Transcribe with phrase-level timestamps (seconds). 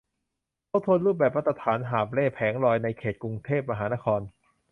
[0.69, 4.21] ทบทวนรูปแบบมาตรฐานหาบเร่แผงลอยในเขตกรุงเทพมหานคร